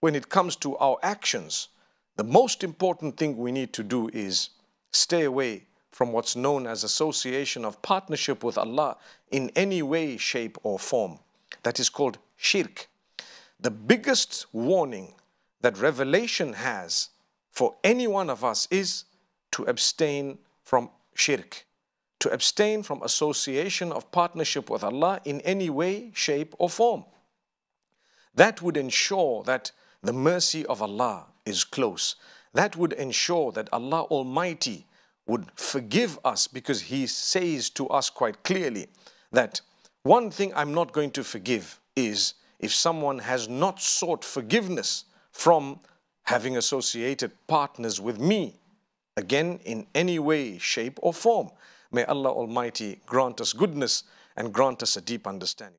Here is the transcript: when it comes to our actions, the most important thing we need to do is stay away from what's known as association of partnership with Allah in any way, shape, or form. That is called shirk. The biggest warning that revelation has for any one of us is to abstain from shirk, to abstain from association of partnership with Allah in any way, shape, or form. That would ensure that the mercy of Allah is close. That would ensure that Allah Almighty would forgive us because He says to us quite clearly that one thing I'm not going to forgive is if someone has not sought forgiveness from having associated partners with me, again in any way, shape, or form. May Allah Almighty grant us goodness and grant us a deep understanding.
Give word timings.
when 0.00 0.14
it 0.14 0.28
comes 0.28 0.56
to 0.56 0.76
our 0.78 0.98
actions, 1.02 1.68
the 2.16 2.24
most 2.24 2.62
important 2.64 3.16
thing 3.16 3.36
we 3.36 3.52
need 3.52 3.72
to 3.72 3.82
do 3.82 4.08
is 4.12 4.50
stay 4.92 5.24
away 5.24 5.64
from 5.90 6.12
what's 6.12 6.36
known 6.36 6.66
as 6.66 6.84
association 6.84 7.64
of 7.64 7.82
partnership 7.82 8.44
with 8.44 8.56
Allah 8.56 8.96
in 9.30 9.50
any 9.56 9.82
way, 9.82 10.16
shape, 10.16 10.56
or 10.62 10.78
form. 10.78 11.18
That 11.62 11.80
is 11.80 11.88
called 11.88 12.18
shirk. 12.36 12.88
The 13.60 13.70
biggest 13.70 14.46
warning 14.52 15.14
that 15.60 15.76
revelation 15.78 16.52
has 16.52 17.08
for 17.50 17.74
any 17.82 18.06
one 18.06 18.30
of 18.30 18.44
us 18.44 18.68
is 18.70 19.04
to 19.50 19.64
abstain 19.64 20.38
from 20.62 20.90
shirk, 21.14 21.66
to 22.20 22.30
abstain 22.30 22.84
from 22.84 23.02
association 23.02 23.90
of 23.90 24.12
partnership 24.12 24.70
with 24.70 24.84
Allah 24.84 25.20
in 25.24 25.40
any 25.40 25.68
way, 25.68 26.12
shape, 26.14 26.54
or 26.58 26.70
form. 26.70 27.04
That 28.34 28.62
would 28.62 28.76
ensure 28.76 29.42
that 29.44 29.72
the 30.02 30.12
mercy 30.12 30.64
of 30.66 30.82
Allah 30.82 31.26
is 31.44 31.64
close. 31.64 32.16
That 32.54 32.76
would 32.76 32.92
ensure 32.94 33.52
that 33.52 33.68
Allah 33.72 34.02
Almighty 34.02 34.86
would 35.26 35.46
forgive 35.54 36.18
us 36.24 36.46
because 36.46 36.82
He 36.82 37.06
says 37.06 37.70
to 37.70 37.88
us 37.88 38.10
quite 38.10 38.42
clearly 38.42 38.88
that 39.32 39.60
one 40.02 40.30
thing 40.30 40.52
I'm 40.54 40.72
not 40.72 40.92
going 40.92 41.10
to 41.12 41.24
forgive 41.24 41.80
is 41.94 42.34
if 42.58 42.72
someone 42.72 43.18
has 43.18 43.48
not 43.48 43.80
sought 43.80 44.24
forgiveness 44.24 45.04
from 45.32 45.80
having 46.24 46.56
associated 46.56 47.32
partners 47.46 48.00
with 48.00 48.18
me, 48.18 48.54
again 49.16 49.58
in 49.64 49.86
any 49.94 50.18
way, 50.18 50.58
shape, 50.58 50.98
or 51.02 51.12
form. 51.12 51.50
May 51.90 52.04
Allah 52.04 52.30
Almighty 52.30 53.00
grant 53.06 53.40
us 53.40 53.52
goodness 53.52 54.04
and 54.36 54.52
grant 54.52 54.82
us 54.82 54.96
a 54.96 55.00
deep 55.00 55.26
understanding. 55.26 55.76